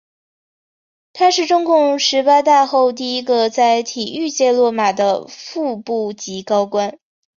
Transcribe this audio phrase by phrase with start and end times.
[1.13, 6.97] 他是中共十八大后第一个在体育界落马的副部级高官。